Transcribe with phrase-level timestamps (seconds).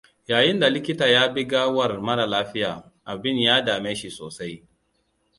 [0.27, 4.67] Yayinda likita ya bi gawar mara lafiya, abin ya dame shi sosai.